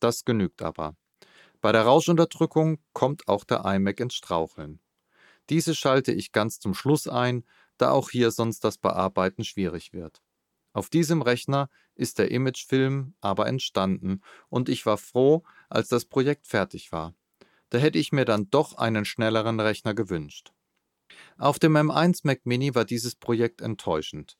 [0.00, 0.96] Das genügt aber.
[1.60, 4.80] Bei der Rauschunterdrückung kommt auch der iMac ins Straucheln.
[5.50, 7.44] Diese schalte ich ganz zum Schluss ein,
[7.78, 10.23] da auch hier sonst das Bearbeiten schwierig wird.
[10.74, 16.48] Auf diesem Rechner ist der Imagefilm aber entstanden und ich war froh, als das Projekt
[16.48, 17.14] fertig war.
[17.70, 20.52] Da hätte ich mir dann doch einen schnelleren Rechner gewünscht.
[21.38, 24.36] Auf dem M1 Mac Mini war dieses Projekt enttäuschend.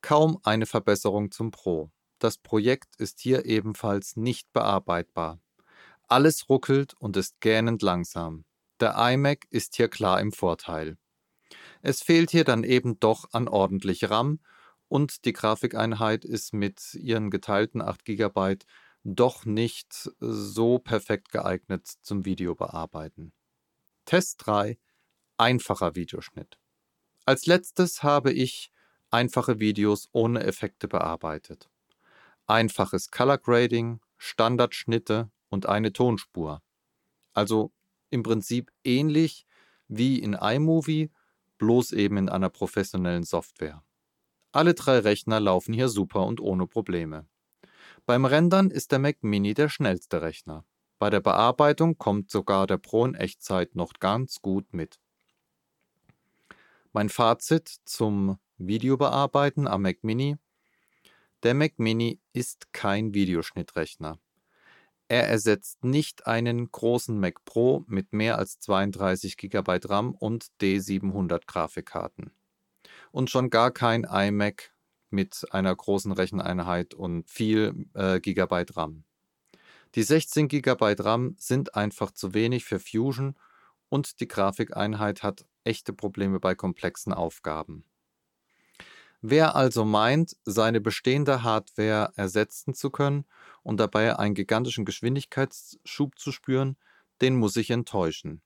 [0.00, 1.90] Kaum eine Verbesserung zum Pro.
[2.18, 5.38] Das Projekt ist hier ebenfalls nicht bearbeitbar.
[6.06, 8.46] Alles ruckelt und ist gähnend langsam.
[8.80, 10.96] Der iMac ist hier klar im Vorteil.
[11.82, 14.40] Es fehlt hier dann eben doch an ordentlich RAM
[14.88, 18.56] und die Grafikeinheit ist mit ihren geteilten 8 GB
[19.04, 23.32] doch nicht so perfekt geeignet zum Videobearbeiten.
[24.04, 24.78] Test 3
[25.36, 26.58] Einfacher Videoschnitt.
[27.24, 28.72] Als letztes habe ich
[29.10, 31.70] einfache Videos ohne Effekte bearbeitet.
[32.46, 36.62] Einfaches Color Grading, Standardschnitte und eine Tonspur.
[37.34, 37.72] Also
[38.10, 39.46] im Prinzip ähnlich
[39.86, 41.10] wie in iMovie,
[41.58, 43.84] bloß eben in einer professionellen Software.
[44.52, 47.26] Alle drei Rechner laufen hier super und ohne Probleme.
[48.06, 50.64] Beim Rendern ist der Mac Mini der schnellste Rechner.
[50.98, 54.98] Bei der Bearbeitung kommt sogar der Pro in Echtzeit noch ganz gut mit.
[56.92, 60.36] Mein Fazit zum Videobearbeiten am Mac Mini.
[61.42, 64.18] Der Mac Mini ist kein Videoschnittrechner.
[65.08, 71.42] Er ersetzt nicht einen großen Mac Pro mit mehr als 32 GB RAM und D700
[71.46, 72.30] Grafikkarten.
[73.10, 74.72] Und schon gar kein iMac
[75.10, 79.04] mit einer großen Recheneinheit und viel äh, Gigabyte RAM.
[79.94, 83.34] Die 16 GB RAM sind einfach zu wenig für Fusion
[83.88, 87.84] und die Grafikeinheit hat echte Probleme bei komplexen Aufgaben.
[89.20, 93.24] Wer also meint, seine bestehende Hardware ersetzen zu können
[93.62, 96.76] und dabei einen gigantischen Geschwindigkeitsschub zu spüren,
[97.20, 98.42] den muss ich enttäuschen.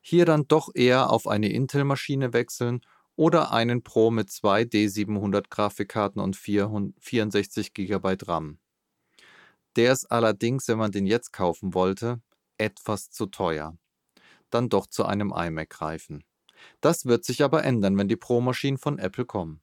[0.00, 2.80] Hier dann doch eher auf eine Intel-Maschine wechseln
[3.20, 8.58] oder einen Pro mit zwei D700 Grafikkarten und 64 GB RAM.
[9.76, 12.22] Der ist allerdings, wenn man den jetzt kaufen wollte,
[12.56, 13.76] etwas zu teuer.
[14.48, 16.24] Dann doch zu einem iMac greifen.
[16.80, 19.60] Das wird sich aber ändern, wenn die Pro-Maschinen von Apple kommen.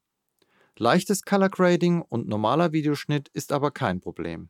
[0.77, 4.49] Leichtes Color Grading und normaler Videoschnitt ist aber kein Problem.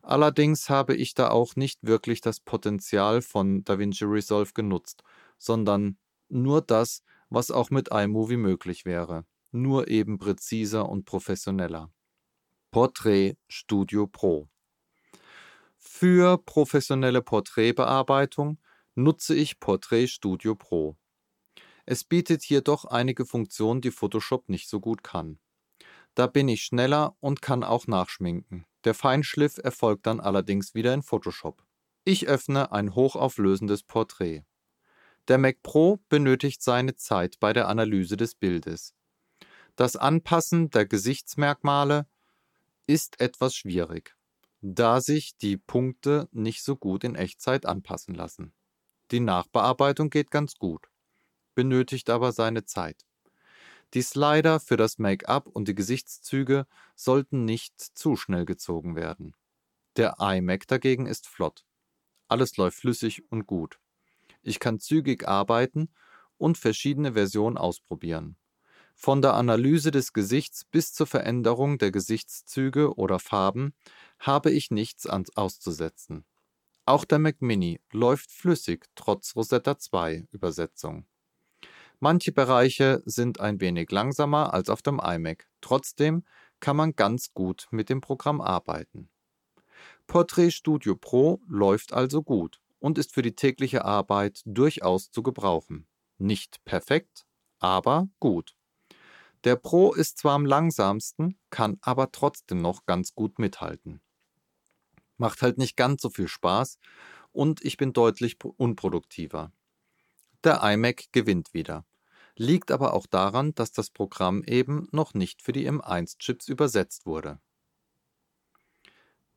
[0.00, 5.02] Allerdings habe ich da auch nicht wirklich das Potenzial von DaVinci Resolve genutzt,
[5.36, 5.98] sondern
[6.30, 11.90] nur das, was auch mit iMovie möglich wäre, nur eben präziser und professioneller.
[12.70, 14.48] Portrait Studio Pro
[15.78, 18.58] Für professionelle Porträtbearbeitung
[18.94, 20.96] nutze ich Portrait Studio Pro.
[21.86, 25.38] Es bietet jedoch einige Funktionen, die Photoshop nicht so gut kann.
[26.14, 28.66] Da bin ich schneller und kann auch nachschminken.
[28.84, 31.64] Der Feinschliff erfolgt dann allerdings wieder in Photoshop.
[32.04, 34.44] Ich öffne ein hochauflösendes Porträt.
[35.30, 38.96] Der Mac Pro benötigt seine Zeit bei der Analyse des Bildes.
[39.76, 42.08] Das Anpassen der Gesichtsmerkmale
[42.88, 44.16] ist etwas schwierig,
[44.60, 48.52] da sich die Punkte nicht so gut in Echtzeit anpassen lassen.
[49.12, 50.90] Die Nachbearbeitung geht ganz gut,
[51.54, 53.06] benötigt aber seine Zeit.
[53.94, 56.66] Die Slider für das Make-up und die Gesichtszüge
[56.96, 59.36] sollten nicht zu schnell gezogen werden.
[59.94, 61.64] Der iMac dagegen ist flott.
[62.26, 63.78] Alles läuft flüssig und gut.
[64.42, 65.90] Ich kann zügig arbeiten
[66.38, 68.36] und verschiedene Versionen ausprobieren.
[68.94, 73.72] Von der Analyse des Gesichts bis zur Veränderung der Gesichtszüge oder Farben
[74.18, 76.24] habe ich nichts auszusetzen.
[76.84, 81.06] Auch der Mac Mini läuft flüssig trotz Rosetta 2 Übersetzung.
[81.98, 86.24] Manche Bereiche sind ein wenig langsamer als auf dem iMac, trotzdem
[86.58, 89.08] kann man ganz gut mit dem Programm arbeiten.
[90.06, 95.86] Portrait Studio Pro läuft also gut und ist für die tägliche Arbeit durchaus zu gebrauchen.
[96.18, 97.26] Nicht perfekt,
[97.60, 98.56] aber gut.
[99.44, 104.02] Der Pro ist zwar am langsamsten, kann aber trotzdem noch ganz gut mithalten.
[105.16, 106.78] Macht halt nicht ganz so viel Spaß
[107.32, 109.52] und ich bin deutlich unproduktiver.
[110.44, 111.86] Der iMac gewinnt wieder.
[112.36, 117.40] liegt aber auch daran, dass das Programm eben noch nicht für die M1-Chips übersetzt wurde.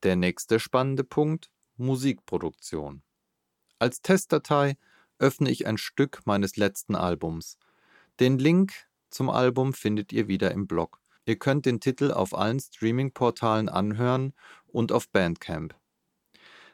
[0.03, 3.03] Der nächste spannende Punkt Musikproduktion.
[3.83, 4.77] Als Testdatei
[5.19, 7.57] öffne ich ein Stück meines letzten Albums.
[8.21, 8.71] Den Link
[9.09, 11.01] zum Album findet ihr wieder im Blog.
[11.25, 14.35] Ihr könnt den Titel auf allen Streaming-Portalen anhören
[14.67, 15.75] und auf Bandcamp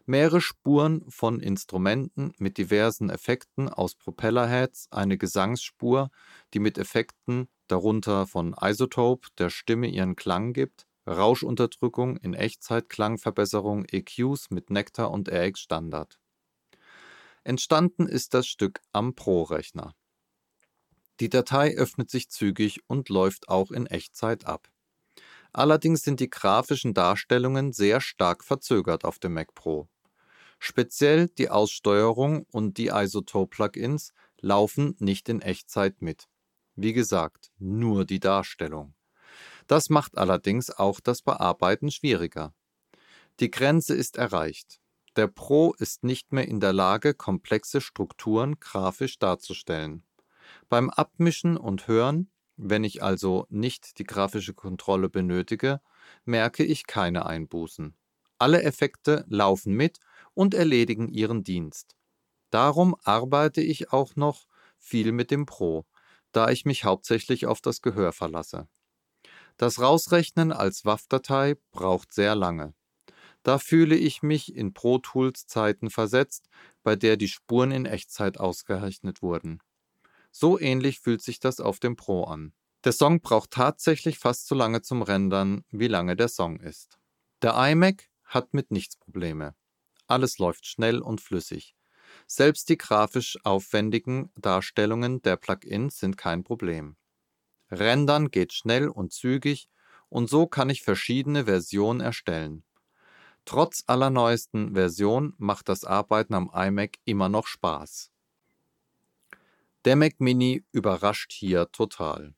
[0.06, 6.12] mehrere Spuren von Instrumenten mit diversen Effekten aus Propellerheads, eine Gesangsspur,
[6.54, 13.86] die mit Effekten, darunter von Isotope, der Stimme ihren Klang gibt, Rauschunterdrückung in Echtzeit, Klangverbesserung,
[13.86, 16.19] EQs mit Nectar und RX Standard.
[17.43, 19.95] Entstanden ist das Stück am Pro-Rechner.
[21.19, 24.69] Die Datei öffnet sich zügig und läuft auch in Echtzeit ab.
[25.52, 29.89] Allerdings sind die grafischen Darstellungen sehr stark verzögert auf dem Mac Pro.
[30.60, 36.28] Speziell die Aussteuerung und die Isotope-Plugins laufen nicht in Echtzeit mit.
[36.75, 38.93] Wie gesagt, nur die Darstellung.
[39.67, 42.54] Das macht allerdings auch das Bearbeiten schwieriger.
[43.39, 44.80] Die Grenze ist erreicht.
[45.15, 50.04] Der Pro ist nicht mehr in der Lage, komplexe Strukturen grafisch darzustellen.
[50.69, 55.82] Beim Abmischen und Hören, wenn ich also nicht die grafische Kontrolle benötige,
[56.26, 57.95] merke ich keine Einbußen.
[58.38, 60.00] Alle Effekte laufen mit
[60.34, 61.95] und erledigen ihren Dienst.
[62.50, 65.86] Darum arbeite ich auch noch viel mit dem Pro,
[66.32, 68.67] da ich mich hauptsächlich auf das Gehör verlasse.
[69.58, 72.74] Das Rausrechnen als WAV-Datei braucht sehr lange.
[73.43, 76.49] Da fühle ich mich in Pro Tools Zeiten versetzt,
[76.84, 79.60] bei der die Spuren in Echtzeit ausgerechnet wurden.
[80.32, 82.54] So ähnlich fühlt sich das auf dem Pro an.
[82.84, 86.99] Der Song braucht tatsächlich fast so lange zum Rendern, wie lange der Song ist.
[87.41, 89.56] Der iMac hat mit nichts Probleme.
[90.08, 91.75] Alles läuft schnell und flüssig.
[92.25, 96.95] Selbst die grafisch aufwendigen Darstellungen der Plugins sind kein Problem.
[97.71, 99.69] Rendern geht schnell und zügig
[100.10, 102.63] und so kann ich verschiedene Versionen erstellen.
[103.49, 108.12] Trotz aller neuesten Versionen macht das Arbeiten am iMac immer noch Spaß.
[109.85, 112.35] Der Mac Mini überrascht hier total.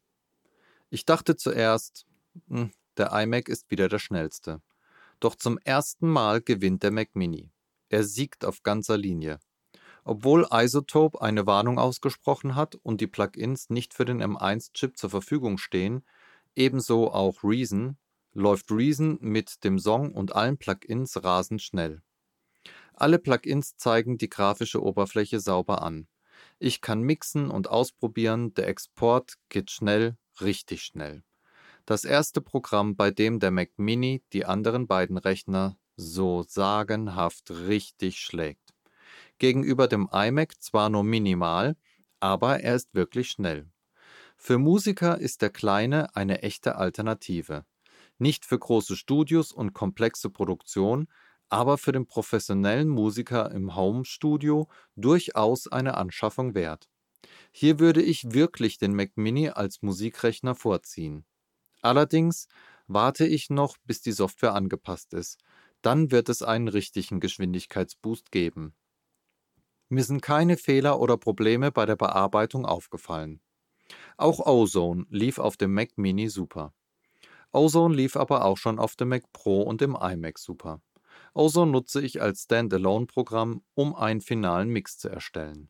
[0.89, 2.05] Ich dachte zuerst,
[2.47, 4.61] hm, der iMac ist wieder der schnellste.
[5.19, 7.51] Doch zum ersten Mal gewinnt der Mac Mini.
[7.89, 9.41] Er siegt auf ganzer Linie.
[10.05, 15.57] Obwohl Isotope eine Warnung ausgesprochen hat und die Plugins nicht für den M1-Chip zur Verfügung
[15.57, 16.05] stehen,
[16.55, 17.97] ebenso auch Reason,
[18.33, 22.01] läuft Reason mit dem Song und allen Plugins rasend schnell.
[22.93, 26.07] Alle Plugins zeigen die grafische Oberfläche sauber an.
[26.59, 31.23] Ich kann mixen und ausprobieren, der Export geht schnell, richtig schnell.
[31.85, 38.19] Das erste Programm, bei dem der Mac Mini die anderen beiden Rechner so sagenhaft richtig
[38.19, 38.73] schlägt.
[39.39, 41.75] Gegenüber dem iMac zwar nur minimal,
[42.19, 43.71] aber er ist wirklich schnell.
[44.37, 47.65] Für Musiker ist der kleine eine echte Alternative.
[48.21, 51.07] Nicht für große Studios und komplexe Produktion,
[51.49, 56.87] aber für den professionellen Musiker im Home-Studio durchaus eine Anschaffung wert.
[57.51, 61.25] Hier würde ich wirklich den Mac Mini als Musikrechner vorziehen.
[61.81, 62.47] Allerdings
[62.85, 65.39] warte ich noch, bis die Software angepasst ist,
[65.81, 68.75] dann wird es einen richtigen Geschwindigkeitsboost geben.
[69.89, 73.41] Mir sind keine Fehler oder Probleme bei der Bearbeitung aufgefallen.
[74.15, 76.75] Auch Ozone lief auf dem Mac Mini super.
[77.51, 80.81] Ozone lief aber auch schon auf dem Mac Pro und dem iMac super.
[81.33, 85.69] Ozone nutze ich als Standalone-Programm, um einen finalen Mix zu erstellen.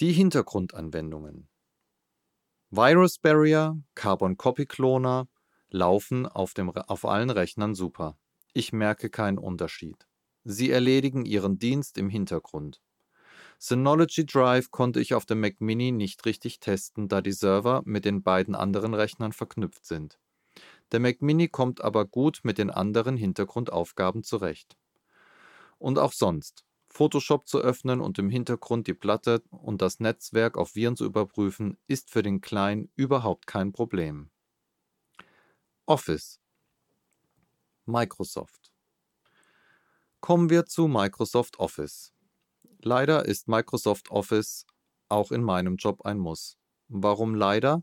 [0.00, 1.48] Die Hintergrundanwendungen
[2.70, 5.28] Virus Barrier, Carbon Copy Cloner,
[5.68, 8.18] laufen auf, dem, auf allen Rechnern super.
[8.52, 10.08] Ich merke keinen Unterschied.
[10.42, 12.82] Sie erledigen ihren Dienst im Hintergrund.
[13.58, 18.04] Synology Drive konnte ich auf dem Mac Mini nicht richtig testen, da die Server mit
[18.04, 20.18] den beiden anderen Rechnern verknüpft sind.
[20.92, 24.76] Der Mac Mini kommt aber gut mit den anderen Hintergrundaufgaben zurecht.
[25.78, 26.64] Und auch sonst.
[26.88, 31.76] Photoshop zu öffnen und im Hintergrund die Platte und das Netzwerk auf Viren zu überprüfen,
[31.88, 34.30] ist für den Kleinen überhaupt kein Problem.
[35.86, 36.40] Office.
[37.84, 38.72] Microsoft.
[40.20, 42.13] Kommen wir zu Microsoft Office.
[42.86, 44.66] Leider ist Microsoft Office
[45.08, 46.58] auch in meinem Job ein Muss.
[46.88, 47.82] Warum leider?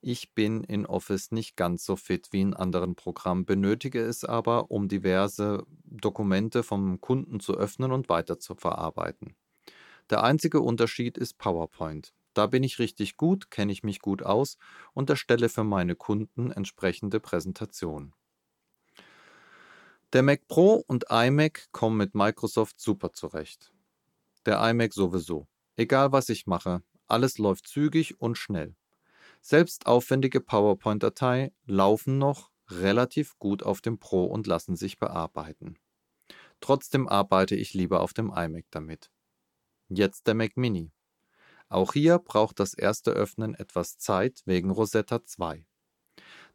[0.00, 4.72] Ich bin in Office nicht ganz so fit wie in anderen Programmen, benötige es aber,
[4.72, 9.36] um diverse Dokumente vom Kunden zu öffnen und weiter zu verarbeiten.
[10.10, 12.12] Der einzige Unterschied ist PowerPoint.
[12.34, 14.56] Da bin ich richtig gut, kenne ich mich gut aus
[14.92, 18.12] und erstelle für meine Kunden entsprechende Präsentationen.
[20.12, 23.71] Der Mac Pro und iMac kommen mit Microsoft super zurecht.
[24.46, 25.46] Der iMac sowieso.
[25.76, 28.74] Egal was ich mache, Alles läuft zügig und schnell.
[29.42, 35.78] Selbst aufwendige PowerPoint-Dateien laufen noch relativ gut auf dem Pro und lassen sich bearbeiten.
[36.60, 39.10] Trotzdem arbeite ich lieber auf dem iMac damit.
[39.88, 40.92] Jetzt der Mac Mini.
[41.68, 45.66] Auch hier braucht das erste Öffnen etwas Zeit wegen Rosetta 2.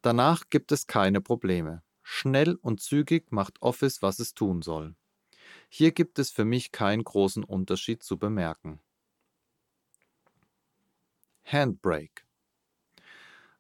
[0.02, 1.84] Danach gibt es keine Probleme.
[2.04, 4.96] Schnell und zügig macht Office, was es tun soll.
[5.70, 8.80] Hier gibt es für mich keinen großen Unterschied zu bemerken.
[11.44, 12.24] Handbrake.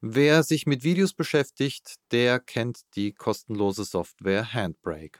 [0.02, 5.20] Wer sich mit Videos beschäftigt, der kennt die kostenlose Software Handbrake.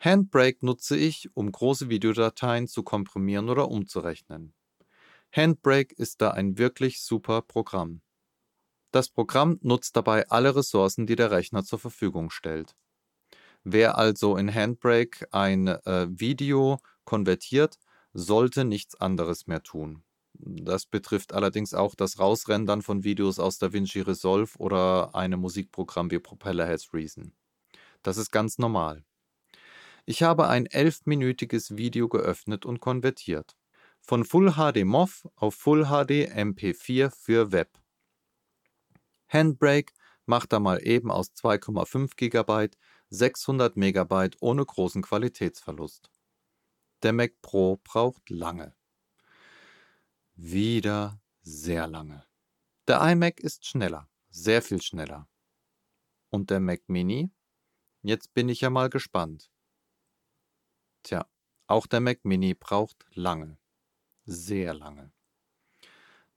[0.00, 4.54] Handbrake nutze ich, um große Videodateien zu komprimieren oder umzurechnen.
[5.30, 8.02] Handbrake ist da ein wirklich super Programm.
[8.90, 12.76] Das Programm nutzt dabei alle Ressourcen, die der Rechner zur Verfügung stellt.
[13.64, 17.78] Wer also in Handbrake ein äh, Video konvertiert,
[18.12, 20.02] sollte nichts anderes mehr tun.
[20.34, 26.18] Das betrifft allerdings auch das Rausrendern von Videos aus DaVinci Resolve oder einem Musikprogramm wie
[26.18, 27.32] Propeller Has Reason.
[28.02, 29.04] Das ist ganz normal.
[30.04, 33.56] Ich habe ein elfminütiges Video geöffnet und konvertiert.
[34.00, 37.78] Von Full HD MOV auf Full HD MP4 für Web.
[39.28, 39.92] Handbrake
[40.26, 42.70] macht da mal eben aus 2,5 GB
[43.14, 46.10] 600 MB ohne großen Qualitätsverlust.
[47.02, 48.74] Der Mac Pro braucht lange.
[50.34, 52.24] Wieder sehr lange.
[52.88, 55.28] Der iMac ist schneller, sehr viel schneller.
[56.30, 57.30] Und der Mac Mini?
[58.00, 59.52] Jetzt bin ich ja mal gespannt.
[61.02, 61.28] Tja,
[61.66, 63.58] auch der Mac Mini braucht lange.
[64.24, 65.12] Sehr lange.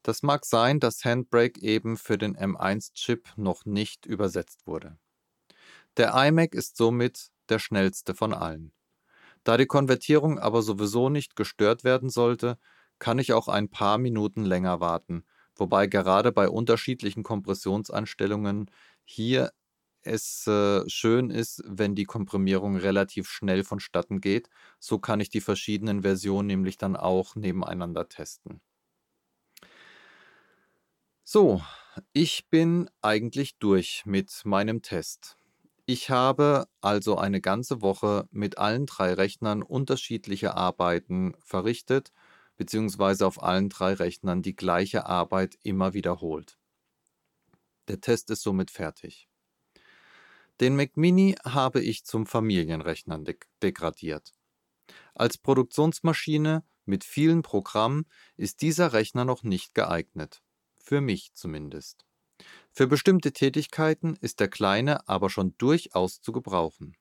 [0.03, 4.99] Das mag sein, dass Handbrake eben für den M1-Chip noch nicht übersetzt wurde.
[5.98, 8.74] Der iMac ist somit der schnellste von allen.
[9.43, 12.58] Da die Konvertierung aber sowieso nicht gestört werden sollte,
[13.00, 15.26] kann ich auch ein paar Minuten länger warten,
[15.56, 18.72] wobei gerade bei unterschiedlichen Kompressionseinstellungen
[19.04, 19.52] hier
[20.02, 24.50] es äh, schön ist, wenn die Komprimierung relativ schnell vonstatten geht.
[24.80, 28.62] So kann ich die verschiedenen Versionen nämlich dann auch nebeneinander testen.
[31.24, 31.62] So,
[32.14, 35.38] ich bin eigentlich durch mit meinem Test.
[35.88, 42.11] Ich habe also eine ganze Woche mit allen drei Rechnern unterschiedliche Arbeiten verrichtet,
[42.55, 46.57] beziehungsweise auf allen drei Rechnern die gleiche Arbeit immer wiederholt.
[47.88, 49.29] Der Test ist somit fertig.
[50.59, 54.33] Den Mac Mini habe ich zum Familienrechner de degradiert.
[55.13, 58.05] Als Produktionsmaschine mit vielen Programmen
[58.38, 60.41] ist dieser Rechner noch nicht geeignet.
[60.77, 62.05] Für mich zumindest.
[62.78, 66.97] Für bestimmte Tätigkeiten ist der kleine aber schon durchaus zu gebrauchen.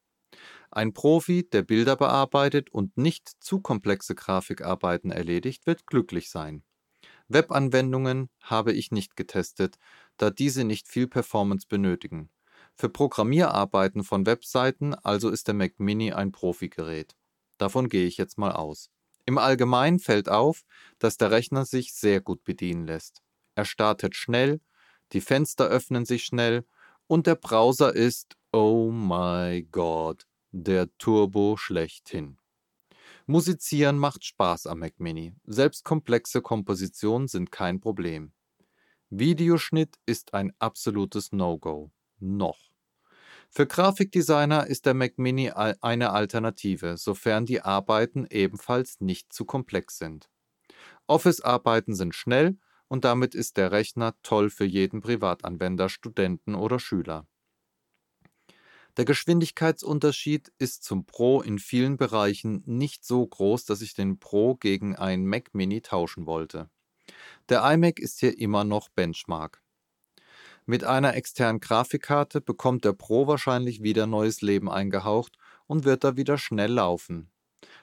[0.71, 6.63] Ein Profi, der Bilder bearbeitet und nicht zu komplexe Grafikarbeiten erledigt, wird glücklich sein.
[7.27, 9.79] Webanwendungen habe ich nicht getestet,
[10.17, 12.31] da diese nicht viel Performance benötigen.
[12.77, 17.17] Für Programmierarbeiten von Webseiten also ist der Mac Mini ein Profigerät.
[17.59, 18.91] Davon gehe ich jetzt mal aus.
[19.27, 20.63] Im Allgemeinen fällt auf,
[21.01, 23.23] dass der Rechner sich sehr gut bedienen lässt.
[23.57, 24.61] Er startet schnell,
[25.13, 26.65] die Fenster öffnen sich schnell
[27.07, 32.39] und der Browser ist, oh my God, der Turbo schlechthin.
[33.27, 35.35] Musizieren macht Spaß am Mac Mini.
[35.45, 38.33] Selbst komplexe Kompositionen sind kein Problem.
[39.11, 42.59] Videoschnitt ist ein absolutes No-Go noch.
[43.51, 49.99] Für Grafikdesigner ist der Mac Mini eine Alternative, sofern die Arbeiten ebenfalls nicht zu komplex
[49.99, 50.29] sind.
[51.07, 57.27] Office-Arbeiten sind schnell und damit ist der Rechner toll für jeden Privatanwender, Studenten oder Schüler.
[58.97, 64.55] Der Geschwindigkeitsunterschied ist zum Pro in vielen Bereichen nicht so groß, dass ich den Pro
[64.55, 66.71] gegen einen Mac Mini tauschen wollte.
[67.49, 69.63] Der iMac ist hier immer noch Benchmark.
[70.67, 76.17] Mit einer externen Grafikkarte bekommt der Pro wahrscheinlich wieder neues Leben eingehaucht und wird da
[76.17, 77.31] wieder schnell laufen.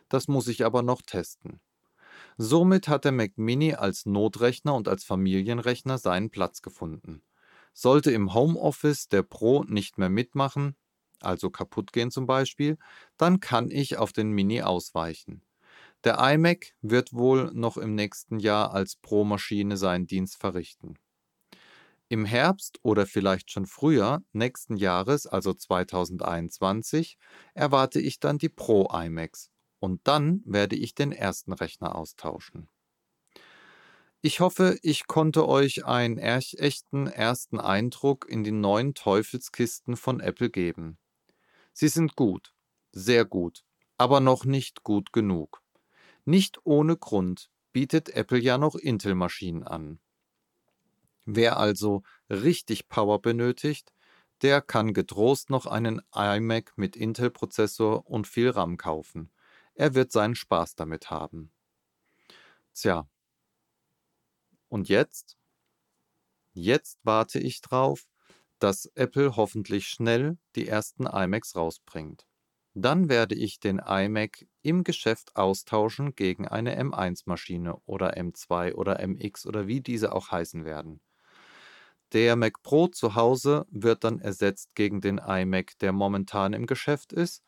[0.10, 1.60] Das muss ich aber noch testen.
[2.38, 7.22] Somit hat der Mac Mini als Notrechner und als Familienrechner seinen Platz gefunden.
[7.74, 10.76] Sollte im Homeoffice der Pro nicht mehr mitmachen,
[11.20, 12.78] also kaputt gehen zum Beispiel,
[13.18, 15.44] dann kann ich auf den Mini ausweichen.
[16.04, 20.96] Der iMac wird wohl noch im nächsten Jahr als Pro-Maschine seinen Dienst verrichten.
[22.10, 27.18] Im Herbst oder vielleicht schon früher nächsten Jahres, also 2021,
[27.54, 29.51] erwarte ich dann die Pro iMacs
[29.82, 32.70] und dann werde ich den ersten Rechner austauschen.
[34.22, 40.52] Ich hoffe, ich konnte euch einen echten ersten Eindruck in die neuen Teufelskisten von Apple
[40.52, 41.00] geben.
[41.74, 42.54] Sie sind gut,
[42.92, 43.64] sehr gut,
[43.98, 45.64] aber noch nicht gut genug.
[46.24, 50.00] Nicht ohne Grund bietet Apple ja noch Intel-Maschinen an.
[51.26, 53.92] Wer also richtig Power benötigt,
[54.44, 59.32] der kann getrost noch einen iMac mit Intel-Prozessor und viel RAM kaufen.
[59.82, 61.52] Er wird seinen Spaß damit haben.
[62.72, 63.10] Tja.
[64.70, 65.40] Und jetzt?
[66.54, 68.06] Jetzt warte ich drauf,
[68.60, 72.28] dass Apple hoffentlich schnell die ersten iMacs rausbringt.
[72.76, 79.48] Dann werde ich den iMac im Geschäft austauschen gegen eine M1-Maschine oder M2 oder MX
[79.48, 81.02] oder wie diese auch heißen werden.
[82.14, 87.14] Der Mac Pro zu Hause wird dann ersetzt gegen den iMac, der momentan im Geschäft
[87.14, 87.44] ist.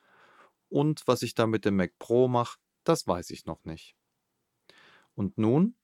[0.73, 3.95] Und was ich da mit dem Mac Pro mache, das weiß ich noch nicht.
[5.13, 5.75] Und nun?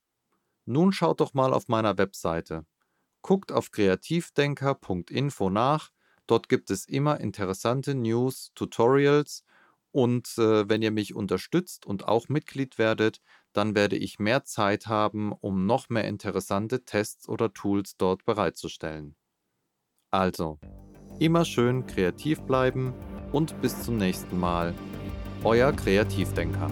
[0.66, 2.66] Nun schaut doch mal auf meiner Webseite.
[3.22, 5.92] Guckt auf kreativdenker.info nach.
[6.26, 9.44] Dort gibt es immer interessante News, Tutorials
[9.92, 13.22] und äh, wenn ihr mich unterstützt und auch Mitglied werdet,
[13.54, 19.16] dann werde ich mehr Zeit haben, um noch mehr interessante Tests oder Tools dort bereitzustellen.
[20.10, 20.58] Also,
[21.20, 22.96] immer schön kreativ bleiben
[23.32, 24.74] und bis zum nächsten Mal.
[25.44, 26.70] Euer Kreativdenker.